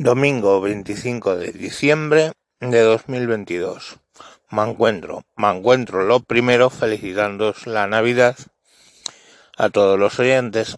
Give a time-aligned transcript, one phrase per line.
[0.00, 3.96] Domingo 25 de diciembre de 2022.
[4.48, 8.36] Me encuentro, me encuentro lo primero felicitándoos la Navidad
[9.56, 10.76] a todos los oyentes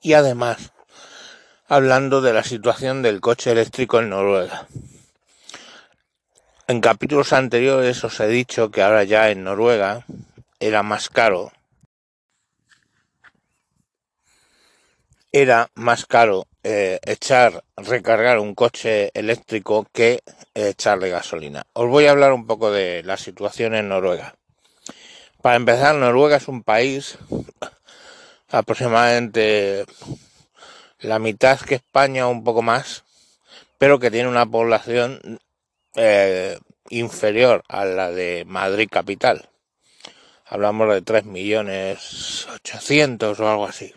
[0.00, 0.72] y además
[1.68, 4.68] hablando de la situación del coche eléctrico en Noruega.
[6.66, 10.06] En capítulos anteriores os he dicho que ahora ya en Noruega
[10.60, 11.52] era más caro
[15.30, 20.22] era más caro eh, echar, recargar un coche eléctrico que
[20.54, 21.66] echarle gasolina.
[21.74, 24.34] Os voy a hablar un poco de la situación en Noruega.
[25.42, 27.18] Para empezar, Noruega es un país
[28.48, 29.84] aproximadamente
[31.00, 33.04] la mitad que España, un poco más,
[33.76, 35.38] pero que tiene una población
[35.96, 36.58] eh,
[36.88, 39.50] inferior a la de Madrid capital.
[40.46, 43.92] Hablamos de 3 millones 800 o algo así.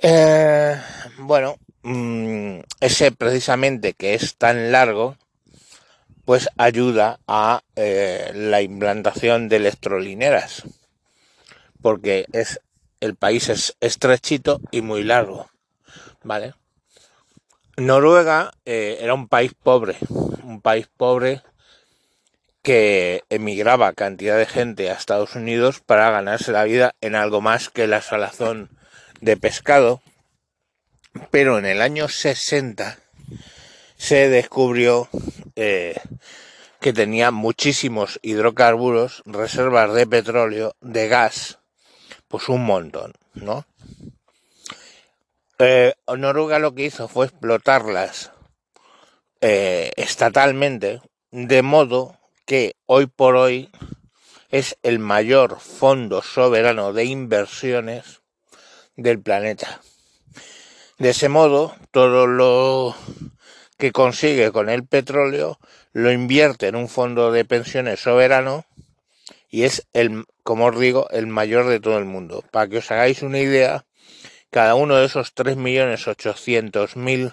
[0.00, 0.80] Eh,
[1.18, 5.16] bueno, mm, ese precisamente que es tan largo,
[6.24, 10.62] pues ayuda a eh, la implantación de electrolineras,
[11.82, 12.60] porque es
[13.00, 15.50] el país es estrechito y muy largo,
[16.22, 16.54] ¿vale?
[17.76, 19.96] Noruega eh, era un país pobre,
[20.44, 21.42] un país pobre
[22.62, 27.68] que emigraba cantidad de gente a Estados Unidos para ganarse la vida en algo más
[27.68, 28.78] que la salazón
[29.20, 30.00] de pescado,
[31.30, 32.98] pero en el año 60
[33.96, 35.08] se descubrió
[35.56, 35.96] eh,
[36.80, 41.58] que tenía muchísimos hidrocarburos, reservas de petróleo, de gas,
[42.28, 43.66] pues un montón, ¿no?
[45.58, 48.30] Eh, Noruega lo que hizo fue explotarlas
[49.40, 51.00] eh, estatalmente,
[51.32, 53.70] de modo que hoy por hoy
[54.50, 58.22] es el mayor fondo soberano de inversiones
[58.98, 59.80] del planeta.
[60.98, 62.94] De ese modo, todo lo
[63.78, 65.58] que consigue con el petróleo
[65.92, 68.66] lo invierte en un fondo de pensiones soberano
[69.48, 72.44] y es el, como os digo, el mayor de todo el mundo.
[72.50, 73.86] Para que os hagáis una idea,
[74.50, 77.32] cada uno de esos 3.800.000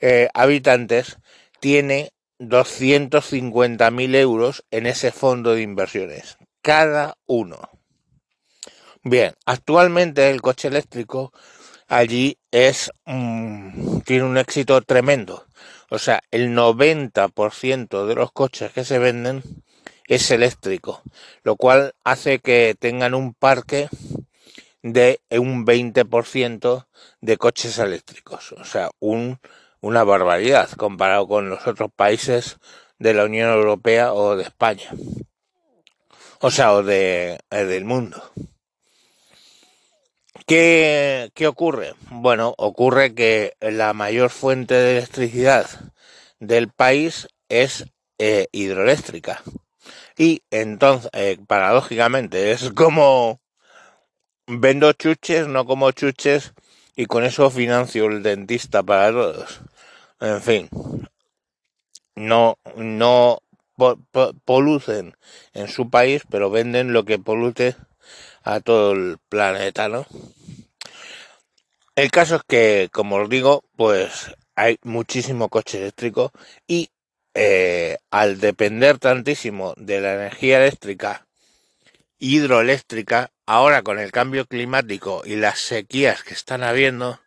[0.00, 1.18] eh, habitantes
[1.58, 6.38] tiene 250.000 euros en ese fondo de inversiones.
[6.62, 7.75] Cada uno.
[9.08, 11.32] Bien, actualmente el coche eléctrico
[11.86, 15.46] allí es mm, tiene un éxito tremendo.
[15.90, 19.44] O sea, el 90% de los coches que se venden
[20.08, 21.02] es eléctrico,
[21.44, 23.88] lo cual hace que tengan un parque
[24.82, 26.88] de un 20%
[27.20, 28.50] de coches eléctricos.
[28.58, 29.38] O sea, un,
[29.80, 32.58] una barbaridad comparado con los otros países
[32.98, 34.90] de la Unión Europea o de España.
[36.40, 38.32] O sea, o de, eh, del mundo.
[40.46, 41.94] ¿Qué, ¿Qué ocurre?
[42.08, 45.66] Bueno, ocurre que la mayor fuente de electricidad
[46.38, 47.86] del país es
[48.18, 49.42] eh, hidroeléctrica.
[50.16, 53.40] Y entonces, eh, paradójicamente, es como
[54.46, 56.52] vendo chuches, no como chuches,
[56.94, 59.60] y con eso financio el dentista para todos.
[60.20, 60.68] En fin,
[62.14, 63.42] no, no
[64.44, 65.16] polucen
[65.54, 67.74] en su país, pero venden lo que polute
[68.44, 70.06] a todo el planeta, ¿no?
[71.96, 76.30] El caso es que, como os digo, pues hay muchísimo coche eléctrico
[76.66, 76.90] y
[77.34, 81.26] eh, al depender tantísimo de la energía eléctrica
[82.18, 87.20] hidroeléctrica, ahora con el cambio climático y las sequías que están habiendo,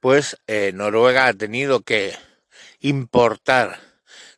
[0.00, 2.14] pues eh, Noruega ha tenido que
[2.80, 3.80] importar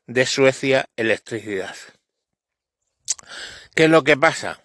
[0.07, 1.77] de Suecia electricidad.
[3.75, 4.61] ¿Qué es lo que pasa?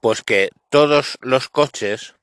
[0.00, 2.14] Pues que todos los coches,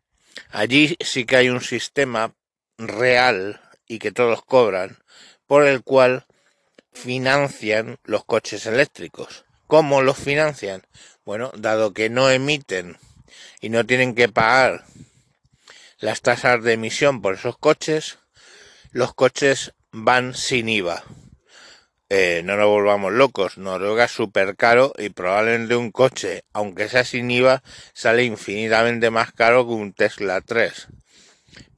[0.50, 2.34] allí sí que hay un sistema
[2.78, 4.98] real y que todos cobran,
[5.48, 6.26] por el cual
[6.92, 9.46] financian los coches eléctricos.
[9.68, 10.84] ¿Cómo los financian?
[11.26, 12.98] Bueno, dado que no emiten
[13.62, 14.86] y no tienen que pagar
[16.00, 18.20] las tasas de emisión por esos coches,
[18.92, 21.04] los coches van sin IVA.
[22.16, 27.04] Eh, no nos volvamos locos, Noruega es súper caro y probablemente un coche, aunque sea
[27.06, 27.64] sin IVA,
[27.96, 30.90] sale infinitamente más caro que un Tesla 3.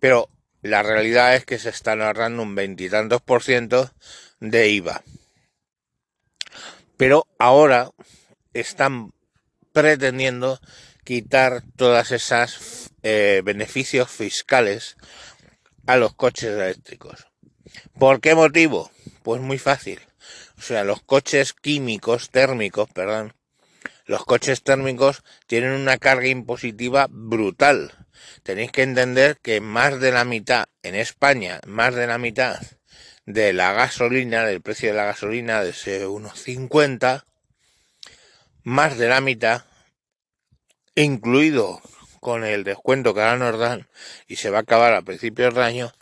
[0.01, 0.27] Pero
[0.61, 3.93] la realidad es que se están ahorrando un veintitantos por ciento
[4.41, 5.03] de IVA.
[6.97, 7.91] Pero ahora
[8.53, 9.13] están
[9.71, 10.59] pretendiendo
[11.05, 14.97] quitar todas esas eh, beneficios fiscales
[15.85, 17.25] a los coches eléctricos.
[17.97, 18.91] ¿Por qué motivo?
[19.23, 20.01] Pues muy fácil
[20.57, 23.33] o sea, los coches químicos, térmicos, perdón,
[24.05, 27.91] los coches térmicos tienen una carga impositiva brutal.
[28.43, 32.59] tenéis que entender que más de la mitad, en España, más de la mitad
[33.25, 37.25] de la gasolina, del precio de la gasolina, de ese unos 50,
[38.63, 39.65] más de la mitad,
[40.95, 41.81] incluido
[42.19, 43.87] con el descuento que ahora nos dan
[44.27, 45.93] y se va a acabar a principios de año,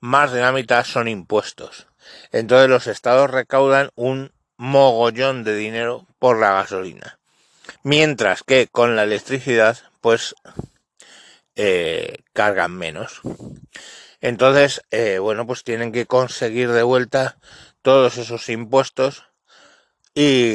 [0.00, 1.86] más de la mitad son impuestos.
[2.32, 7.18] Entonces los estados recaudan un mogollón de dinero por la gasolina.
[7.82, 10.34] Mientras que con la electricidad, pues
[11.56, 13.20] eh, cargan menos.
[14.20, 17.38] Entonces, eh, bueno, pues tienen que conseguir de vuelta
[17.82, 19.24] todos esos impuestos
[20.14, 20.54] y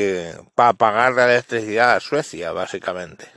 [0.56, 3.28] para pagar la electricidad a Suecia, básicamente.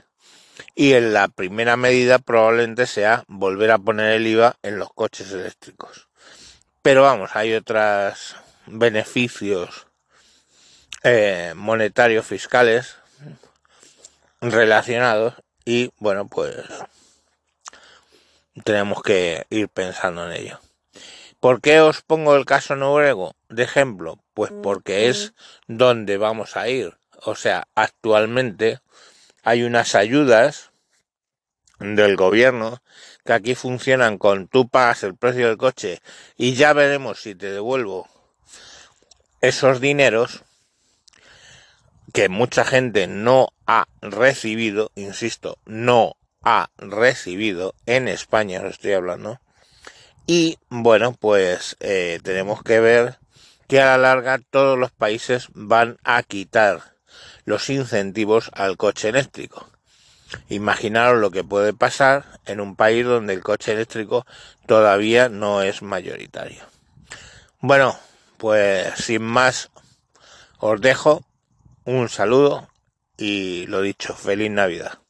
[0.73, 5.31] Y en la primera medida probablemente sea volver a poner el IVA en los coches
[5.31, 6.07] eléctricos.
[6.83, 8.35] Pero vamos, hay otros
[8.65, 9.87] beneficios
[11.01, 12.97] eh, monetarios fiscales
[14.41, 16.57] relacionados y bueno, pues
[18.65, 20.59] tenemos que ir pensando en ello.
[21.39, 24.19] ¿Por qué os pongo el caso noruego de ejemplo?
[24.33, 25.33] Pues porque es
[25.67, 26.97] donde vamos a ir.
[27.21, 28.81] O sea, actualmente
[29.41, 30.71] hay unas ayudas
[31.79, 32.81] del gobierno
[33.25, 36.01] que aquí funcionan con tú pagas el precio del coche
[36.37, 38.07] y ya veremos si te devuelvo
[39.41, 40.43] esos dineros
[42.13, 49.39] que mucha gente no ha recibido, insisto, no ha recibido en España, lo estoy hablando.
[50.27, 53.17] Y bueno, pues eh, tenemos que ver
[53.67, 56.93] que a la larga todos los países van a quitar
[57.45, 59.72] los incentivos al coche eléctrico.
[60.49, 64.25] Imaginaros lo que puede pasar en un país donde el coche eléctrico
[64.65, 66.63] todavía no es mayoritario.
[67.59, 67.97] Bueno,
[68.37, 69.69] pues sin más
[70.59, 71.23] os dejo
[71.85, 72.67] un saludo
[73.17, 75.02] y lo dicho, feliz Navidad.